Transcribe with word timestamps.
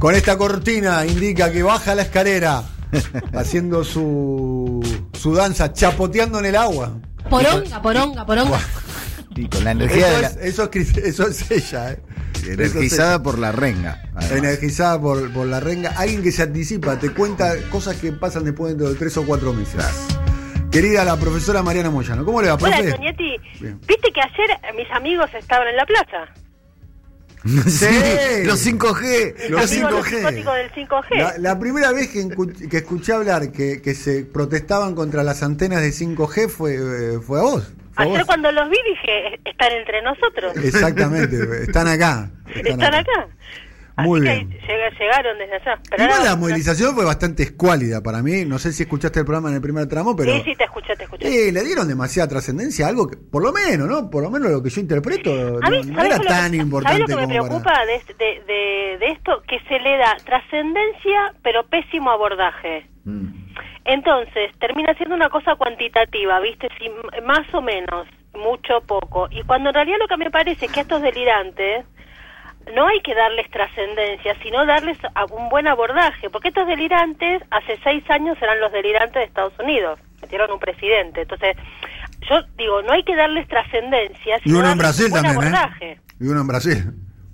Con 0.00 0.14
esta 0.14 0.36
cortina 0.38 1.04
indica 1.06 1.52
que 1.52 1.62
baja 1.62 1.94
la 1.94 2.02
escalera, 2.02 2.62
haciendo 3.34 3.84
su, 3.84 4.80
su 5.12 5.34
danza, 5.34 5.72
chapoteando 5.72 6.38
en 6.38 6.46
el 6.46 6.56
agua. 6.56 6.92
Poronga, 7.28 7.82
poronga, 7.82 8.24
poronga. 8.26 8.58
Y 9.36 9.46
con 9.48 9.62
la 9.62 9.70
energía 9.72 10.06
Eso 10.08 10.16
de 10.16 10.22
la- 10.22 10.28
es, 10.28 10.36
eso 10.38 10.62
es 10.64 10.70
Cris- 10.70 10.96
eso 11.04 11.28
es 11.28 11.50
ella, 11.50 11.92
¿eh? 11.92 12.02
energizada 12.46 13.22
por 13.22 13.38
la 13.38 13.52
renga. 13.52 14.02
además. 14.14 14.32
Energizada 14.32 14.98
por, 15.00 15.30
por 15.32 15.46
la 15.46 15.60
renga. 15.60 15.90
Alguien 15.96 16.22
que 16.22 16.32
se 16.32 16.42
anticipa, 16.42 16.98
te 16.98 17.10
cuenta 17.10 17.54
cosas 17.70 17.96
que 17.96 18.10
pasan 18.12 18.44
después 18.44 18.70
dentro 18.72 18.88
de 18.88 18.94
tres 18.98 19.16
o 19.18 19.24
cuatro 19.26 19.52
meses. 19.52 19.84
Querida 20.70 21.04
la 21.04 21.16
profesora 21.18 21.62
Mariana 21.62 21.90
Moyano, 21.90 22.24
¿cómo 22.24 22.40
le 22.40 22.48
va, 22.48 22.54
Hola, 22.54 22.76
profe? 22.76 22.92
Toñetti. 22.92 23.36
Bien. 23.60 23.78
¿Viste 23.86 24.08
que 24.14 24.20
ayer 24.20 24.76
mis 24.76 24.90
amigos 24.92 25.28
estaban 25.38 25.68
en 25.68 25.76
la 25.76 25.84
plaza? 25.84 26.32
Sí, 27.66 27.86
Sí. 27.86 28.44
los 28.44 28.66
5G. 28.66 29.48
Los 29.48 29.70
Amigos 29.72 29.90
5G. 29.90 29.90
los 29.92 30.06
psicóticos 30.06 30.54
del 30.54 30.70
5G. 30.72 31.16
La, 31.16 31.38
la 31.38 31.58
primera 31.58 31.92
vez 31.92 32.08
que, 32.08 32.28
que 32.68 32.76
escuché 32.76 33.12
hablar 33.12 33.50
que, 33.52 33.80
que 33.80 33.94
se 33.94 34.24
protestaban 34.24 34.94
contra 34.94 35.22
las 35.22 35.42
antenas 35.42 35.80
de 35.80 35.90
5G 35.90 36.48
fue, 36.48 36.74
eh, 36.74 37.18
fue 37.26 37.38
a 37.38 37.42
vos. 37.42 37.72
Fue 37.94 38.04
Ayer 38.04 38.18
vos. 38.18 38.26
cuando 38.26 38.52
los 38.52 38.68
vi 38.70 38.76
dije, 38.88 39.40
están 39.44 39.72
entre 39.72 40.02
nosotros. 40.02 40.56
Exactamente, 40.64 41.36
están 41.64 41.88
acá. 41.88 42.30
Están 42.54 42.94
acá. 42.94 43.28
Muy 44.02 44.20
que 44.22 44.32
bien. 44.34 44.50
llega- 44.50 44.90
llegaron 44.98 45.38
desde 45.38 45.54
allá. 45.56 45.80
Pero 45.90 46.02
Igual 46.04 46.18
ahora- 46.18 46.30
la 46.30 46.36
movilización 46.36 46.94
fue 46.94 47.04
bastante 47.04 47.42
escuálida 47.42 48.02
para 48.02 48.22
mí. 48.22 48.44
No 48.44 48.58
sé 48.58 48.72
si 48.72 48.82
escuchaste 48.84 49.20
el 49.20 49.24
programa 49.24 49.48
en 49.50 49.56
el 49.56 49.60
primer 49.62 49.86
tramo, 49.88 50.14
pero. 50.16 50.32
Sí, 50.32 50.42
sí, 50.44 50.54
te 50.56 50.64
escuché, 50.64 50.96
te 50.96 51.04
escuché. 51.04 51.48
Eh, 51.48 51.52
le 51.52 51.62
dieron 51.62 51.88
demasiada 51.88 52.28
trascendencia 52.28 52.86
a 52.86 52.88
algo 52.90 53.08
que, 53.08 53.16
por 53.16 53.42
lo 53.42 53.52
menos, 53.52 53.88
¿no? 53.88 54.10
Por 54.10 54.22
lo 54.22 54.30
menos 54.30 54.50
lo 54.50 54.62
que 54.62 54.70
yo 54.70 54.80
interpreto, 54.80 55.30
A 55.30 55.70
mí, 55.70 55.78
no, 55.78 55.84
no 55.84 55.94
¿sabés 55.94 56.06
era 56.06 56.16
lo 56.16 56.22
que- 56.22 56.28
tan 56.28 56.42
¿sabés 56.44 56.60
importante 56.60 57.00
lo 57.00 57.06
que 57.06 57.16
me 57.16 57.26
preocupa 57.28 57.62
para... 57.62 57.86
de, 57.86 57.94
este- 57.96 58.14
de, 58.14 58.42
de, 58.46 58.98
de 58.98 59.08
esto? 59.12 59.42
Que 59.48 59.58
se 59.68 59.78
le 59.78 59.96
da 59.98 60.16
trascendencia, 60.24 61.34
pero 61.42 61.66
pésimo 61.66 62.10
abordaje. 62.10 62.86
Mm. 63.04 63.40
Entonces, 63.84 64.52
termina 64.60 64.94
siendo 64.94 65.14
una 65.14 65.28
cosa 65.30 65.56
cuantitativa, 65.56 66.38
¿viste? 66.40 66.68
Si 66.78 66.88
más 67.24 67.52
o 67.54 67.62
menos, 67.62 68.06
mucho, 68.34 68.80
poco. 68.86 69.26
Y 69.30 69.42
cuando 69.42 69.70
en 69.70 69.74
realidad 69.74 69.96
lo 70.00 70.06
que 70.06 70.16
me 70.16 70.30
parece 70.30 70.66
es 70.66 70.72
que 70.72 70.80
a 70.80 70.82
estos 70.82 71.02
delirantes 71.02 71.84
no 72.74 72.86
hay 72.86 73.00
que 73.00 73.14
darles 73.14 73.50
trascendencia, 73.50 74.36
sino 74.42 74.64
darles 74.66 74.98
un 75.30 75.48
buen 75.48 75.66
abordaje. 75.66 76.30
Porque 76.30 76.48
estos 76.48 76.66
delirantes, 76.66 77.42
hace 77.50 77.78
seis 77.82 78.08
años 78.10 78.36
eran 78.40 78.60
los 78.60 78.72
delirantes 78.72 79.14
de 79.14 79.24
Estados 79.24 79.58
Unidos. 79.58 79.98
Metieron 80.20 80.50
un 80.52 80.58
presidente. 80.58 81.22
Entonces, 81.22 81.56
yo 82.28 82.42
digo, 82.56 82.82
no 82.82 82.92
hay 82.92 83.02
que 83.02 83.16
darles 83.16 83.48
trascendencia, 83.48 84.36
Y 84.36 84.40
sino 84.40 84.58
uno 84.60 84.70
en 84.72 84.78
Brasil 84.78 85.06
un 85.06 85.10
buen 85.12 85.22
también, 85.24 85.54
abordaje 85.54 85.92
¿eh? 85.92 85.98
Y 86.20 86.26
uno 86.28 86.40
en 86.42 86.46
Brasil. 86.46 86.84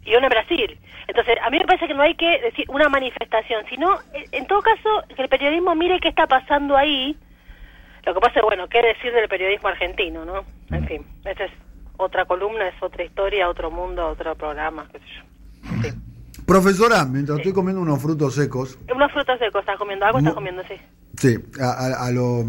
y 0.05 0.15
uno 0.15 0.27
en 0.27 0.31
Brasil. 0.31 0.79
Entonces, 1.09 1.37
a 1.43 1.51
mí 1.51 1.59
me 1.59 1.65
parece 1.67 1.87
que 1.87 1.95
no 1.95 2.03
hay 2.03 2.15
que 2.15 2.41
decir 2.41 2.65
una 2.69 2.89
manifestación, 2.89 3.65
sino, 3.69 3.95
eh, 4.15 4.25
en 4.33 4.47
todo 4.47 4.63
caso, 4.63 5.05
que 5.15 5.23
el 5.23 5.29
periodismo 5.29 5.75
mire 5.75 6.01
qué 6.01 6.09
está 6.09 6.27
pasando 6.27 6.77
ahí. 6.77 7.17
Lo 8.05 8.15
que 8.15 8.21
pasa 8.21 8.39
es, 8.39 8.45
bueno, 8.45 8.69
qué 8.69 8.81
decir 8.83 9.13
del 9.13 9.29
periodismo 9.29 9.69
argentino, 9.69 10.25
¿no? 10.25 10.45
En 10.71 10.87
fin, 10.87 11.05
esta 11.25 11.45
es 11.45 11.53
otra 11.99 12.25
columna, 12.25 12.69
es 12.69 12.75
otra 12.83 13.05
historia, 13.05 13.49
otro 13.49 13.71
mundo, 13.71 14.07
otro 14.09 14.35
programa, 14.35 14.87
qué 14.93 14.99
sé 14.99 15.05
yo. 15.17 15.83
Sí. 15.83 16.43
Profesora, 16.47 17.05
mientras 17.05 17.39
estoy 17.39 17.53
comiendo 17.53 17.81
unos 17.83 18.01
frutos 18.01 18.35
secos, 18.35 18.79
Unos 18.95 19.11
frutos 19.13 19.39
secos, 19.39 19.61
¿estás 19.61 19.77
comiendo 19.79 20.05
algo? 20.07 20.19
¿Estás 20.19 20.35
comiendo, 20.35 20.63
sí? 20.69 20.75
sí, 21.19 21.37
a, 21.61 21.71
a, 21.71 22.07
a 22.07 22.11
lo, 22.13 22.45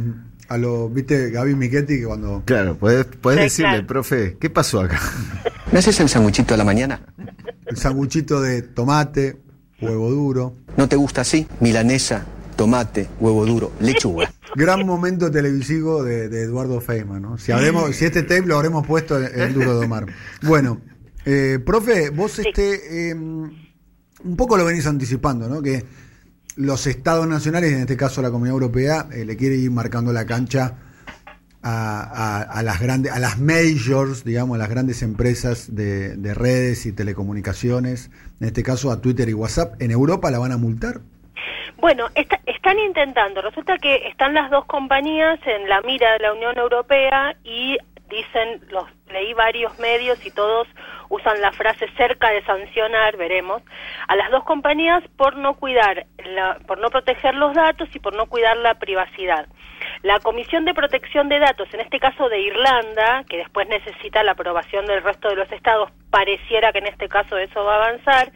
a 0.49 0.57
lo, 0.57 0.89
viste, 0.89 1.31
Gaby 1.31 1.55
Michetti, 1.55 1.99
que 2.01 2.05
cuando... 2.05 2.43
Claro, 2.45 2.75
puedes, 2.75 3.05
puedes 3.05 3.39
Sí, 3.39 3.43
decirle, 3.63 3.69
claro. 3.71 3.87
profe, 3.87 4.37
¿qué 4.39 4.49
pasó 4.49 4.81
acá? 4.81 4.99
¿Me 5.71 5.79
haces 5.79 5.99
el 5.99 6.09
sanguchito 6.09 6.53
a 6.53 6.57
la 6.57 6.63
mañana? 6.63 6.99
El 7.65 7.77
sanguchito 7.77 8.39
de 8.41 8.61
tomate, 8.61 9.37
huevo 9.81 10.09
duro. 10.11 10.53
¿No 10.77 10.87
te 10.87 10.95
gusta 10.95 11.21
así? 11.21 11.47
Milanesa, 11.59 12.25
tomate, 12.57 13.07
huevo 13.19 13.45
duro, 13.45 13.71
lechuga. 13.79 14.31
Gran 14.55 14.85
momento 14.85 15.29
televisivo 15.31 16.03
de, 16.03 16.27
de 16.29 16.41
Eduardo 16.43 16.81
Feynman, 16.81 17.21
¿no? 17.21 17.37
Si, 17.37 17.51
habremos, 17.51 17.95
si 17.95 18.05
este 18.05 18.23
tape 18.23 18.45
lo 18.47 18.55
habremos 18.57 18.85
puesto 18.87 19.21
en, 19.21 19.39
en 19.39 19.53
Duro 19.53 19.79
de 19.79 19.85
Omar. 19.85 20.07
Bueno, 20.41 20.81
eh, 21.25 21.59
profe, 21.63 22.09
vos 22.09 22.31
Sí. 22.31 22.43
este, 22.45 23.09
eh, 23.11 23.13
un 23.13 24.35
poco 24.35 24.57
lo 24.57 24.65
venís 24.65 24.87
anticipando, 24.87 25.47
¿no? 25.47 25.61
Que 25.61 25.85
los 26.55 26.87
estados 26.87 27.27
nacionales, 27.27 27.71
en 27.73 27.81
este 27.81 27.95
caso 27.97 28.21
la 28.21 28.31
Comunidad 28.31 28.53
Europea, 28.55 29.07
eh, 29.11 29.25
le 29.25 29.37
quiere 29.37 29.55
ir 29.57 29.69
marcando 29.69 30.11
la 30.11 30.25
cancha 30.25 30.77
a, 31.61 32.01
a- 32.01 32.41
a 32.41 32.63
las 32.63 32.79
grandes, 32.79 33.11
a 33.11 33.19
las 33.19 33.39
majors, 33.39 34.23
digamos, 34.23 34.55
a 34.55 34.57
las 34.57 34.69
grandes 34.69 35.03
empresas 35.03 35.75
de, 35.75 36.15
de 36.17 36.33
redes 36.33 36.85
y 36.87 36.93
telecomunicaciones, 36.93 38.09
en 38.39 38.47
este 38.47 38.63
caso 38.63 38.91
a 38.91 39.01
Twitter 39.01 39.29
y 39.29 39.33
WhatsApp. 39.33 39.79
¿En 39.81 39.91
Europa 39.91 40.31
la 40.31 40.39
van 40.39 40.51
a 40.51 40.57
multar? 40.57 41.01
Bueno, 41.77 42.07
está- 42.15 42.39
están 42.45 42.79
intentando. 42.79 43.41
Resulta 43.41 43.77
que 43.77 44.07
están 44.07 44.33
las 44.33 44.49
dos 44.49 44.65
compañías 44.65 45.39
en 45.45 45.69
la 45.69 45.81
mira 45.81 46.13
de 46.13 46.19
la 46.19 46.33
Unión 46.33 46.57
Europea 46.57 47.35
y 47.43 47.77
dicen, 48.09 48.61
los 48.69 48.85
leí 49.11 49.33
varios 49.33 49.77
medios 49.79 50.25
y 50.25 50.31
todos 50.31 50.67
usan 51.09 51.39
la 51.41 51.51
frase 51.51 51.87
cerca 51.95 52.29
de 52.31 52.41
sancionar, 52.45 53.15
veremos, 53.17 53.61
a 54.07 54.15
las 54.15 54.31
dos 54.31 54.43
compañías 54.43 55.03
por 55.17 55.35
no 55.37 55.55
cuidar, 55.55 56.05
la- 56.25 56.57
por 56.65 56.79
no 56.79 56.89
proteger 56.89 57.35
los 57.35 57.53
datos 57.53 57.87
y 57.93 57.99
por 57.99 58.15
no 58.15 58.25
cuidar 58.25 58.57
la 58.57 58.75
privacidad. 58.75 59.45
La 60.01 60.19
Comisión 60.19 60.65
de 60.65 60.73
Protección 60.73 61.29
de 61.29 61.39
Datos, 61.39 61.71
en 61.73 61.81
este 61.81 61.99
caso 61.99 62.27
de 62.29 62.39
Irlanda, 62.39 63.23
que 63.29 63.37
después 63.37 63.67
necesita 63.67 64.23
la 64.23 64.31
aprobación 64.31 64.85
del 64.85 65.03
resto 65.03 65.29
de 65.29 65.35
los 65.35 65.51
estados, 65.51 65.91
pareciera 66.09 66.71
que 66.71 66.79
en 66.79 66.87
este 66.87 67.07
caso 67.07 67.37
eso 67.37 67.63
va 67.63 67.75
a 67.75 67.85
avanzar, 67.85 68.31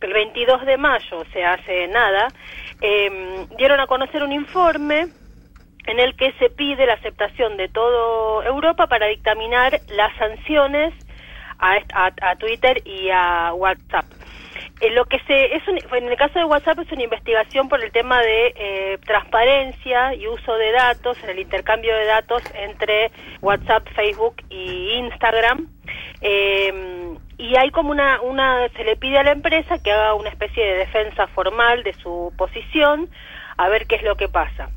el 0.00 0.12
22 0.12 0.64
de 0.66 0.76
mayo, 0.76 1.18
o 1.18 1.24
sea, 1.32 1.54
hace 1.54 1.88
nada, 1.88 2.32
eh, 2.80 3.46
dieron 3.56 3.80
a 3.80 3.86
conocer 3.86 4.22
un 4.22 4.32
informe 4.32 5.08
en 5.86 6.00
el 6.00 6.14
que 6.16 6.32
se 6.38 6.50
pide 6.50 6.86
la 6.86 6.94
aceptación 6.94 7.56
de 7.56 7.68
todo 7.68 8.42
Europa 8.42 8.86
para 8.86 9.06
dictaminar 9.06 9.80
las 9.88 10.14
sanciones 10.16 10.94
a- 11.60 12.12
a 12.20 12.36
Twitter 12.36 12.82
y 12.84 13.08
a 13.10 13.52
WhatsApp. 13.54 14.06
Eh, 14.80 14.90
lo 14.90 15.06
que 15.06 15.18
se 15.26 15.56
es 15.56 15.66
un- 15.66 15.80
en 15.96 16.08
el 16.08 16.16
caso 16.16 16.38
de 16.38 16.44
WhatsApp 16.44 16.78
es 16.80 16.92
una 16.92 17.02
investigación 17.02 17.68
por 17.68 17.82
el 17.82 17.90
tema 17.90 18.20
de 18.20 18.54
eh, 18.54 18.98
transparencia 19.04 20.14
y 20.14 20.28
uso 20.28 20.54
de 20.56 20.70
datos, 20.72 21.16
en 21.22 21.30
el 21.30 21.38
intercambio 21.40 21.96
de 21.96 22.04
datos 22.04 22.42
entre 22.54 23.10
WhatsApp, 23.40 23.88
Facebook 23.96 24.36
y 24.50 24.92
Instagram. 24.98 25.66
Eh, 26.20 27.16
y 27.38 27.56
hay 27.56 27.70
como 27.70 27.92
una, 27.92 28.20
una, 28.20 28.68
se 28.70 28.84
le 28.84 28.96
pide 28.96 29.18
a 29.18 29.22
la 29.22 29.30
empresa 29.30 29.80
que 29.80 29.92
haga 29.92 30.14
una 30.14 30.28
especie 30.28 30.64
de 30.64 30.78
defensa 30.78 31.28
formal 31.28 31.84
de 31.84 31.94
su 31.94 32.32
posición, 32.36 33.08
a 33.56 33.68
ver 33.68 33.86
qué 33.86 33.96
es 33.96 34.02
lo 34.02 34.16
que 34.16 34.28
pasa. 34.28 34.70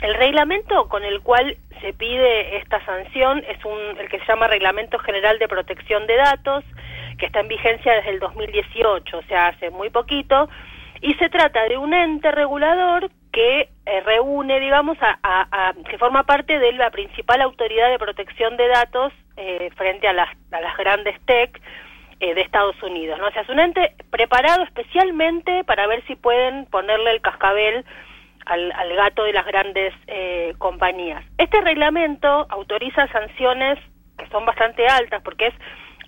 El 0.00 0.14
reglamento 0.14 0.88
con 0.88 1.04
el 1.04 1.20
cual 1.20 1.56
se 1.80 1.92
pide 1.92 2.56
esta 2.58 2.84
sanción 2.84 3.42
es 3.48 3.64
un, 3.64 3.98
el 3.98 4.08
que 4.08 4.20
se 4.20 4.26
llama 4.26 4.46
Reglamento 4.46 4.98
General 5.00 5.40
de 5.40 5.48
Protección 5.48 6.06
de 6.06 6.16
Datos, 6.16 6.64
que 7.18 7.26
está 7.26 7.40
en 7.40 7.48
vigencia 7.48 7.92
desde 7.94 8.10
el 8.10 8.20
2018, 8.20 9.18
o 9.18 9.22
sea, 9.22 9.48
hace 9.48 9.70
muy 9.70 9.90
poquito, 9.90 10.48
y 11.00 11.14
se 11.14 11.28
trata 11.28 11.64
de 11.64 11.78
un 11.78 11.94
ente 11.94 12.30
regulador 12.30 13.10
que 13.32 13.68
eh, 13.86 14.00
reúne, 14.06 14.60
digamos, 14.60 14.96
a, 15.00 15.74
que 15.88 15.98
forma 15.98 16.22
parte 16.22 16.60
de 16.60 16.72
la 16.72 16.90
principal 16.90 17.40
autoridad 17.40 17.90
de 17.90 17.98
protección 17.98 18.56
de 18.56 18.68
datos 18.68 19.12
eh, 19.36 19.70
frente 19.76 20.06
a 20.06 20.12
las, 20.12 20.28
a 20.52 20.60
las 20.60 20.76
grandes 20.76 21.20
tech 21.26 21.60
eh, 22.20 22.34
de 22.34 22.40
Estados 22.42 22.80
Unidos. 22.82 23.18
¿no? 23.18 23.26
O 23.26 23.30
sea, 23.30 23.42
es 23.42 23.48
un 23.48 23.60
ente 23.60 23.94
preparado 24.10 24.62
especialmente 24.64 25.64
para 25.64 25.86
ver 25.86 26.04
si 26.06 26.16
pueden 26.16 26.66
ponerle 26.66 27.10
el 27.12 27.20
cascabel 27.20 27.84
al, 28.46 28.72
al 28.72 28.94
gato 28.96 29.24
de 29.24 29.32
las 29.32 29.46
grandes 29.46 29.92
eh, 30.06 30.54
compañías. 30.58 31.24
Este 31.38 31.60
reglamento 31.60 32.46
autoriza 32.48 33.06
sanciones 33.08 33.78
que 34.16 34.26
son 34.28 34.44
bastante 34.46 34.86
altas 34.86 35.22
porque 35.22 35.46
es 35.48 35.54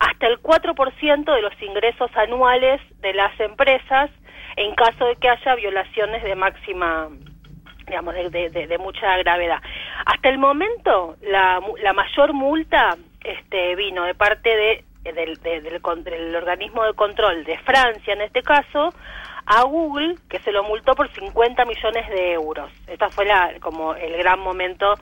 hasta 0.01 0.27
el 0.27 0.41
4% 0.43 1.35
de 1.35 1.43
los 1.43 1.63
ingresos 1.63 2.11
anuales 2.17 2.81
de 3.01 3.13
las 3.13 3.39
empresas 3.39 4.11
en 4.57 4.75
caso 4.75 5.05
de 5.07 5.17
que 5.17 5.29
haya 5.29 5.55
violaciones 5.55 6.23
de 6.25 6.35
máxima 6.35 7.09
digamos, 7.87 8.15
de, 8.15 8.31
de- 8.31 8.67
de- 8.69 8.79
mucha 8.79 9.17
gravedad. 9.19 9.61
Hasta 10.07 10.29
el 10.29 10.39
momento, 10.39 11.17
la, 11.23 11.61
la 11.83 11.93
mayor 11.93 12.33
multa 12.33 12.97
este, 13.25 13.75
vino 13.75 14.05
de 14.05 14.15
parte 14.15 14.49
de, 14.57 14.85
del, 15.13 15.37
de- 15.43 15.61
del, 15.61 15.81
con- 15.81 16.03
del 16.05 16.35
organismo 16.35 16.85
de 16.85 16.95
control 16.95 17.45
de 17.45 17.59
Francia, 17.59 18.13
en 18.15 18.23
este 18.23 18.43
caso, 18.43 18.93
a 19.47 19.63
Google, 19.63 20.17
que 20.29 20.39
se 20.41 20.53
lo 20.53 20.63
multó 20.65 20.95
por 20.95 21.09
50 21.09 21.65
millones 21.65 22.09
de 22.11 22.33
euros. 22.33 22.71
Esta 22.87 23.09
fue 23.11 23.25
la, 23.25 23.53
como 23.61 23.95
el 23.95 24.17
gran 24.19 24.39
momento 24.41 24.95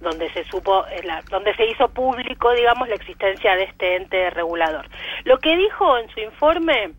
donde 0.00 0.30
se 0.32 0.44
supo, 0.44 0.86
eh, 0.88 1.02
donde 1.30 1.54
se 1.56 1.66
hizo 1.66 1.88
público, 1.90 2.52
digamos, 2.52 2.88
la 2.88 2.94
existencia 2.94 3.54
de 3.56 3.64
este 3.64 3.96
ente 3.96 4.30
regulador. 4.30 4.88
Lo 5.24 5.38
que 5.38 5.56
dijo 5.56 5.98
en 5.98 6.08
su 6.10 6.20
informe 6.20 6.92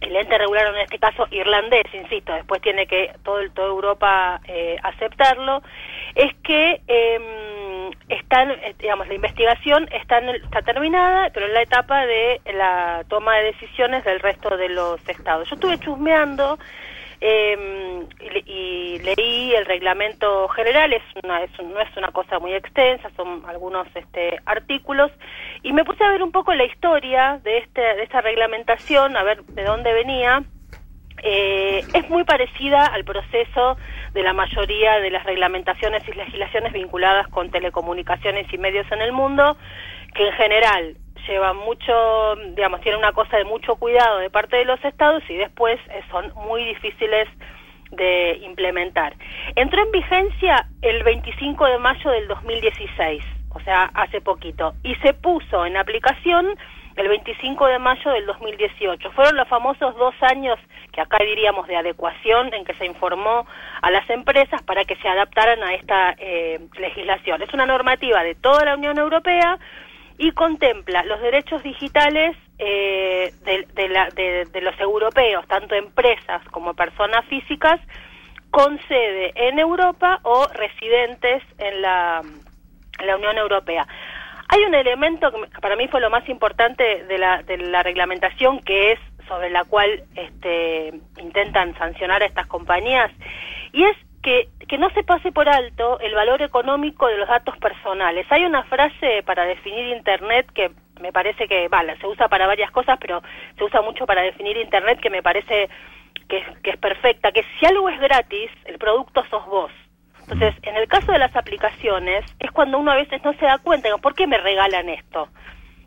el 0.00 0.14
ente 0.14 0.36
regulador 0.36 0.74
en 0.74 0.82
este 0.82 0.98
caso 0.98 1.26
irlandés, 1.30 1.84
insisto, 1.94 2.32
después 2.34 2.60
tiene 2.60 2.86
que 2.86 3.12
todo 3.24 3.38
toda 3.54 3.68
Europa 3.68 4.40
eh, 4.44 4.76
aceptarlo, 4.82 5.62
es 6.14 6.34
que 6.42 6.82
eh, 6.86 7.18
están, 8.08 8.50
eh, 8.50 8.74
digamos, 8.78 9.06
la 9.08 9.14
investigación 9.14 9.88
está, 9.92 10.18
en 10.18 10.28
el- 10.30 10.42
está 10.44 10.62
terminada, 10.62 11.30
pero 11.32 11.46
en 11.46 11.54
la 11.54 11.62
etapa 11.62 12.06
de 12.06 12.40
la 12.54 13.04
toma 13.08 13.36
de 13.36 13.44
decisiones 13.52 14.04
del 14.04 14.20
resto 14.20 14.56
de 14.56 14.68
los 14.68 15.00
estados. 15.08 15.48
Yo 15.48 15.54
estuve 15.54 15.78
chusmeando 15.78 16.58
eh, 17.20 18.04
y, 18.20 18.28
le- 18.30 18.44
y 18.46 18.98
leí 18.98 19.54
el 19.54 19.64
reglamento 19.64 20.48
general, 20.48 20.92
es 20.92 21.02
una, 21.24 21.42
es 21.42 21.50
no 21.62 21.80
es 21.80 21.96
una 21.96 22.12
cosa 22.12 22.38
muy 22.38 22.52
extensa, 22.52 23.10
son 23.16 23.42
algunos 23.48 23.86
este, 23.94 24.38
artículos, 24.44 25.10
y 25.62 25.72
me 25.72 25.84
puse 25.84 26.04
a 26.04 26.10
ver 26.10 26.22
un 26.22 26.30
poco 26.32 26.52
la 26.54 26.64
historia 26.64 27.40
de, 27.42 27.58
este, 27.58 27.80
de 27.80 28.02
esta 28.02 28.20
reglamentación, 28.20 29.16
a 29.16 29.22
ver 29.22 29.42
de 29.44 29.64
dónde 29.64 29.92
venía. 29.94 30.42
Eh, 31.22 31.86
es 31.92 32.08
muy 32.10 32.24
parecida 32.24 32.86
al 32.86 33.04
proceso 33.04 33.76
de 34.12 34.22
la 34.22 34.32
mayoría 34.32 35.00
de 35.00 35.10
las 35.10 35.24
reglamentaciones 35.24 36.06
y 36.08 36.12
legislaciones 36.12 36.72
vinculadas 36.72 37.26
con 37.28 37.50
telecomunicaciones 37.50 38.52
y 38.52 38.58
medios 38.58 38.86
en 38.92 39.00
el 39.00 39.12
mundo, 39.12 39.56
que 40.14 40.26
en 40.26 40.32
general 40.34 40.96
llevan 41.26 41.56
mucho, 41.56 42.36
digamos, 42.54 42.80
tienen 42.80 42.98
una 42.98 43.12
cosa 43.12 43.36
de 43.36 43.44
mucho 43.44 43.76
cuidado 43.76 44.18
de 44.18 44.30
parte 44.30 44.56
de 44.56 44.64
los 44.64 44.82
estados 44.84 45.22
y 45.28 45.36
después 45.36 45.78
eh, 45.90 46.02
son 46.10 46.32
muy 46.46 46.64
difíciles 46.64 47.28
de 47.90 48.38
implementar. 48.42 49.14
Entró 49.54 49.82
en 49.82 49.90
vigencia 49.90 50.68
el 50.82 51.02
25 51.02 51.66
de 51.66 51.78
mayo 51.78 52.10
del 52.10 52.28
2016, 52.28 53.22
o 53.50 53.60
sea, 53.60 53.90
hace 53.94 54.20
poquito, 54.20 54.74
y 54.82 54.94
se 54.96 55.14
puso 55.14 55.66
en 55.66 55.76
aplicación 55.76 56.46
el 56.96 57.08
25 57.08 57.66
de 57.66 57.78
mayo 57.78 58.10
del 58.10 58.26
2018. 58.26 59.10
Fueron 59.12 59.36
los 59.36 59.48
famosos 59.48 59.94
dos 59.96 60.14
años 60.22 60.58
que 60.92 61.00
acá 61.00 61.18
diríamos 61.22 61.66
de 61.68 61.76
adecuación 61.76 62.52
en 62.54 62.64
que 62.64 62.74
se 62.74 62.86
informó 62.86 63.46
a 63.82 63.90
las 63.90 64.08
empresas 64.08 64.62
para 64.62 64.84
que 64.84 64.96
se 64.96 65.08
adaptaran 65.08 65.62
a 65.62 65.74
esta 65.74 66.14
eh, 66.18 66.58
legislación. 66.78 67.42
Es 67.42 67.52
una 67.52 67.66
normativa 67.66 68.22
de 68.22 68.34
toda 68.34 68.64
la 68.64 68.74
Unión 68.74 68.98
Europea 68.98 69.58
y 70.18 70.32
contempla 70.32 71.04
los 71.04 71.20
derechos 71.20 71.62
digitales 71.62 72.34
eh, 72.58 73.34
de, 73.44 74.60
los 74.62 74.80
europeos, 74.80 75.46
tanto 75.46 75.74
empresas 75.74 76.42
como 76.50 76.72
personas 76.72 77.26
físicas, 77.26 77.78
con 78.50 78.80
sede 78.88 79.32
en 79.34 79.58
Europa 79.58 80.20
o 80.22 80.46
residentes 80.54 81.42
en 81.58 81.82
la 81.82 82.22
Unión 83.16 83.36
Europea. 83.36 83.86
Hay 84.48 84.62
un 84.64 84.74
elemento 84.74 85.30
que 85.32 85.60
para 85.60 85.76
mí 85.76 85.88
fue 85.88 86.00
lo 86.00 86.10
más 86.10 86.28
importante 86.28 87.04
de 87.04 87.18
la, 87.18 87.42
de 87.42 87.58
la 87.58 87.82
reglamentación, 87.82 88.60
que 88.60 88.92
es 88.92 89.00
sobre 89.26 89.50
la 89.50 89.64
cual 89.64 90.04
este, 90.14 90.94
intentan 91.18 91.76
sancionar 91.78 92.22
a 92.22 92.26
estas 92.26 92.46
compañías, 92.46 93.10
y 93.72 93.84
es 93.84 93.96
que, 94.22 94.48
no 94.78 94.90
se 94.90 95.04
pase 95.04 95.30
por 95.30 95.48
alto 95.48 96.00
el 96.00 96.12
valor 96.14 96.42
económico 96.42 97.06
de 97.06 97.16
los 97.16 97.28
datos 97.28 97.56
personales. 97.58 98.26
Hay 98.30 98.44
una 98.44 98.64
frase 98.64 99.22
para 99.24 99.44
definir 99.44 99.86
Internet 99.86 100.50
que 100.52 100.72
me 101.00 101.12
parece 101.12 101.46
que, 101.46 101.68
vale, 101.68 101.96
se 101.98 102.06
usa 102.06 102.26
para 102.28 102.48
varias 102.48 102.70
cosas, 102.72 102.98
pero 103.00 103.22
se 103.56 103.64
usa 103.64 103.82
mucho 103.82 104.04
para 104.04 104.22
definir 104.22 104.56
Internet 104.56 104.98
que 105.00 105.10
me 105.10 105.22
parece 105.22 105.68
que, 106.28 106.44
que 106.62 106.70
es 106.70 106.76
perfecta, 106.76 107.30
que 107.30 107.44
si 107.58 107.66
algo 107.66 107.88
es 107.88 108.00
gratis, 108.00 108.50
el 108.64 108.78
producto 108.78 109.24
sos 109.30 109.46
vos. 109.46 109.70
Entonces, 110.28 110.54
en 110.62 110.76
el 110.76 110.88
caso 110.88 111.12
de 111.12 111.18
las 111.18 111.34
aplicaciones, 111.36 112.24
es 112.40 112.50
cuando 112.50 112.78
uno 112.78 112.90
a 112.90 112.96
veces 112.96 113.20
no 113.24 113.32
se 113.34 113.44
da 113.44 113.58
cuenta, 113.58 113.88
¿por 113.98 114.14
qué 114.14 114.26
me 114.26 114.38
regalan 114.38 114.88
esto? 114.88 115.28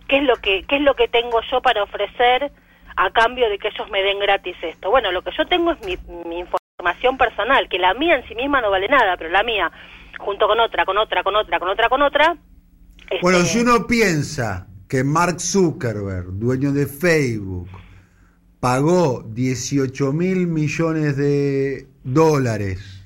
¿Qué 0.07 0.17
es 0.17 0.23
lo 0.23 0.37
que, 0.37 0.63
qué 0.63 0.77
es 0.77 0.81
lo 0.81 0.95
que 0.95 1.07
tengo 1.09 1.41
yo 1.51 1.61
para 1.61 1.83
ofrecer 1.83 2.51
a 2.95 3.11
cambio 3.11 3.49
de 3.49 3.59
que 3.59 3.67
ellos 3.67 3.89
me 3.91 4.01
den 4.01 4.19
gratis 4.19 4.55
esto? 4.61 4.89
Bueno, 4.89 5.11
lo 5.11 5.21
que 5.23 5.31
yo 5.37 5.45
tengo 5.45 5.71
es 5.71 5.79
mi, 5.85 5.97
mi 6.25 6.39
información 6.39 7.17
personal, 7.17 7.67
que 7.67 7.77
la 7.77 7.93
mía 7.93 8.15
en 8.15 8.27
sí 8.27 8.35
misma 8.35 8.61
no 8.61 8.71
vale 8.71 8.87
nada, 8.87 9.17
pero 9.17 9.29
la 9.29 9.43
mía, 9.43 9.69
junto 10.17 10.47
con 10.47 10.59
otra, 10.59 10.85
con 10.85 10.97
otra, 10.97 11.21
con 11.21 11.35
otra, 11.35 11.59
con 11.59 11.69
otra, 11.69 11.89
con 11.89 12.01
otra. 12.01 12.37
Bueno, 13.21 13.39
si 13.39 13.59
uno 13.59 13.85
piensa 13.87 14.67
que 14.87 15.03
Mark 15.03 15.41
Zuckerberg, 15.41 16.27
dueño 16.39 16.71
de 16.71 16.87
Facebook, 16.87 17.69
pagó 18.59 19.23
18 19.23 20.13
mil 20.13 20.47
millones 20.47 21.17
de 21.17 21.87
dólares. 22.03 22.98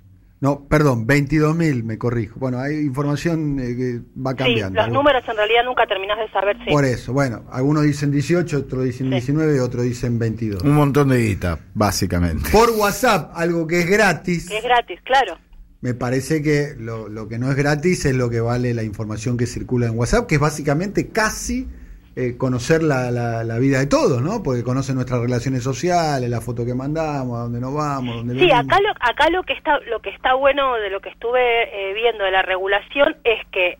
No, 0.43 0.67
perdón, 0.67 1.07
22 1.07 1.55
mil, 1.55 1.85
me 1.85 1.97
corrijo. 1.97 2.37
Bueno, 2.37 2.59
hay 2.59 2.75
información 2.75 3.57
eh, 3.61 3.75
que 3.77 4.01
va 4.21 4.31
Sí, 4.31 4.37
cambiando. 4.39 4.81
los 4.81 4.89
números 4.91 5.23
en 5.25 5.37
realidad 5.37 5.61
nunca 5.63 5.87
terminás 5.87 6.17
de 6.19 6.29
saber 6.31 6.57
si. 6.65 6.69
Por 6.69 6.83
eso, 6.83 7.13
bueno, 7.13 7.45
algunos 7.49 7.83
dicen 7.83 8.11
18, 8.11 8.57
otros 8.57 8.83
dicen 8.83 9.05
Sí. 9.07 9.11
19, 9.13 9.61
otros 9.61 9.83
dicen 9.83 10.19
22. 10.19 10.61
Un 10.63 10.73
montón 10.73 11.07
de 11.07 11.19
guita, 11.21 11.59
básicamente. 11.73 12.49
Por 12.51 12.71
WhatsApp, 12.71 13.31
algo 13.35 13.65
que 13.65 13.79
es 13.79 13.89
gratis, 13.89 14.49
Que 14.49 14.57
es 14.57 14.63
gratis, 14.65 14.99
claro. 15.05 15.37
me 15.79 15.93
parece 15.93 16.41
que 16.41 16.75
lo, 16.77 17.07
lo 17.07 17.29
que 17.29 17.39
no 17.39 17.49
es 17.49 17.55
gratis 17.55 18.03
es 18.05 18.13
lo 18.13 18.29
que 18.29 18.41
vale 18.41 18.73
la 18.73 18.83
información 18.83 19.37
que 19.37 19.45
circula 19.45 19.87
en 19.87 19.97
WhatsApp, 19.97 20.27
que 20.27 20.35
es 20.35 20.41
básicamente 20.41 21.07
casi 21.07 21.69
eh, 22.15 22.37
conocer 22.37 22.83
la, 22.83 23.09
la- 23.11 23.43
la 23.43 23.57
vida 23.59 23.79
de 23.79 23.87
todos, 23.87 24.21
¿no? 24.21 24.43
Porque 24.43 24.63
conoce 24.63 24.93
nuestras 24.93 25.19
relaciones 25.21 25.63
sociales, 25.63 26.29
la 26.29 26.41
foto 26.41 26.63
que 26.65 26.75
mandamos, 26.75 27.37
a 27.39 27.41
dónde 27.43 27.59
nos 27.59 27.73
vamos, 27.73 28.17
dónde 28.17 28.35
Sí, 28.35 28.41
venimos. 28.41 28.65
acá 28.65 28.79
lo, 28.81 28.89
acá 28.99 29.29
lo 29.31 29.43
que 29.43 29.53
está 29.53 29.79
lo 29.79 29.99
que 30.01 30.09
está 30.11 30.33
bueno 30.35 30.75
de 30.75 30.89
lo 30.91 31.01
que 31.01 31.09
estuve 31.09 31.41
eh, 31.41 31.93
viendo 31.93 32.23
de 32.23 32.31
la 32.31 32.41
regulación 32.43 33.15
es 33.23 33.43
que 33.51 33.77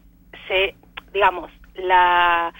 se, 0.47 0.75
digamos, 1.13 1.51
la 1.75 2.53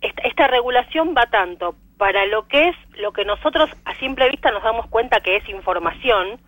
esta, 0.00 0.22
esta 0.22 0.46
regulación 0.48 1.14
va 1.16 1.26
tanto 1.26 1.76
para 1.98 2.26
lo 2.26 2.48
que 2.48 2.70
es 2.70 2.76
lo 3.00 3.12
que 3.12 3.24
nosotros 3.24 3.70
a 3.84 3.94
simple 4.00 4.28
vista 4.28 4.50
nos 4.50 4.64
damos 4.64 4.88
cuenta 4.88 5.20
que 5.20 5.36
es 5.36 5.48
información, 5.48 6.40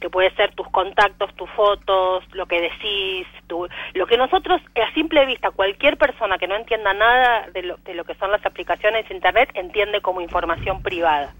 que 0.00 0.10
puede 0.10 0.30
ser 0.34 0.54
tus 0.54 0.68
contactos, 0.70 1.34
tus 1.36 1.48
fotos, 1.50 2.24
lo 2.32 2.46
que 2.46 2.60
decís, 2.60 3.26
tu- 3.46 3.68
lo 3.94 4.06
que 4.06 4.16
nosotros 4.16 4.60
a 4.82 4.94
simple 4.94 5.26
vista 5.26 5.50
cualquier 5.50 5.96
persona 5.98 6.38
que 6.38 6.48
no 6.48 6.56
entienda 6.56 6.94
nada 6.94 7.48
de 7.52 7.62
lo, 7.62 7.76
de 7.78 7.94
lo 7.94 8.04
que 8.04 8.14
son 8.14 8.30
las 8.32 8.44
aplicaciones 8.46 9.08
de 9.08 9.14
internet 9.14 9.50
entiende 9.54 10.00
como 10.00 10.20
información 10.20 10.82
privada. 10.82 11.34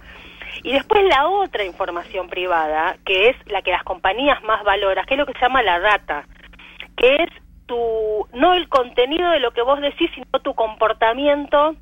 Y 0.63 0.73
después 0.73 1.03
la 1.05 1.29
otra 1.29 1.65
información 1.65 2.29
privada, 2.29 2.97
que 3.05 3.29
es 3.31 3.37
la 3.47 3.63
que 3.63 3.71
las 3.71 3.85
compañías 3.85 4.43
más 4.43 4.63
valoran, 4.65 5.07
que 5.07 5.15
es 5.15 5.19
lo 5.19 5.27
que 5.27 5.33
se 5.35 5.41
llama 5.41 5.63
la 5.63 5.79
data, 5.81 6.25
que 6.97 7.15
es 7.17 7.31
tu, 7.67 8.29
no 8.35 8.53
el 8.55 8.69
contenido 8.69 9.31
de 9.31 9.41
lo 9.41 9.53
que 9.53 9.63
vos 9.63 9.81
decís, 9.81 10.11
sino 10.15 10.27
tu 10.43 10.55
comportamiento 10.55 11.77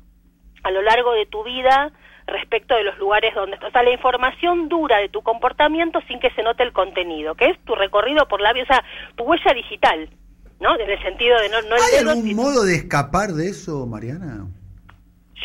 a 0.63 0.71
lo 0.71 0.81
largo 0.81 1.13
de 1.13 1.25
tu 1.25 1.43
vida 1.43 1.91
respecto 2.29 2.75
de 2.75 2.83
los 2.83 2.97
lugares 2.97 3.33
donde 3.35 3.55
estás. 3.55 3.69
O 3.69 3.71
sea, 3.71 3.83
la 3.83 3.91
información 3.91 4.69
dura 4.69 4.97
de 4.97 5.09
tu 5.09 5.21
comportamiento 5.21 5.99
sin 6.07 6.19
que 6.19 6.29
se 6.31 6.43
note 6.43 6.63
el 6.63 6.73
contenido, 6.73 7.35
que 7.35 7.45
es 7.45 7.59
tu 7.65 7.75
recorrido 7.75 8.27
por 8.27 8.41
la 8.41 8.53
vida, 8.53 8.63
o 8.63 8.67
sea, 8.67 8.83
tu 9.15 9.23
huella 9.23 9.53
digital, 9.53 10.09
¿no? 10.59 10.75
En 10.79 10.89
el 10.89 11.01
sentido 11.01 11.39
de 11.39 11.49
no, 11.49 11.61
no 11.63 11.75
¿Hay 11.75 12.05
algún 12.07 12.23
sino- 12.23 12.41
modo 12.43 12.63
de 12.63 12.75
escapar 12.75 13.29
de 13.31 13.49
eso, 13.49 13.85
Mariana? 13.85 14.47